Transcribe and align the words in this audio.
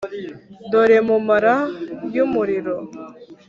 dore 0.71 0.97
mumabara 1.07 1.53
yumuriro. 2.15 2.75